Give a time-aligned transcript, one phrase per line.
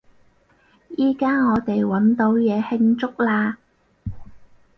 [0.97, 3.57] 依加我哋搵到嘢慶祝喇！